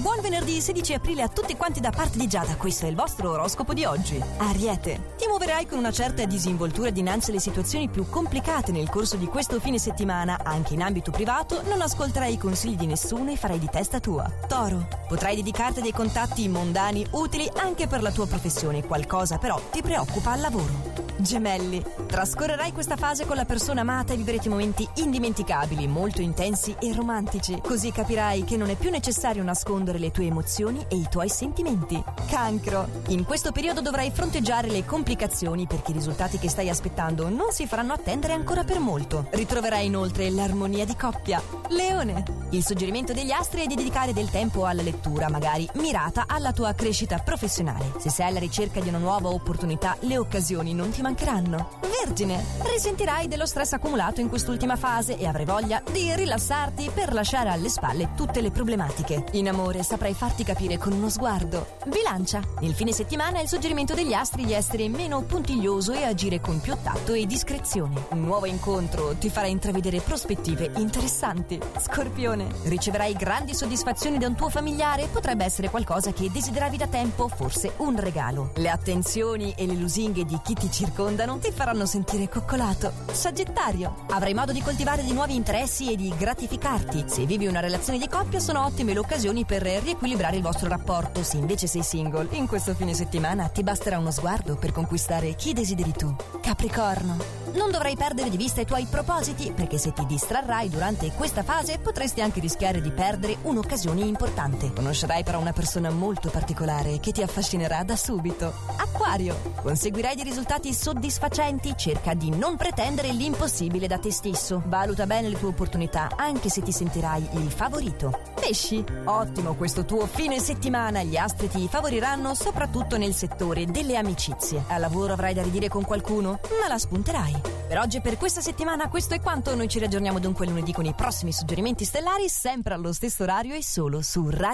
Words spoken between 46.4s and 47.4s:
tua crescita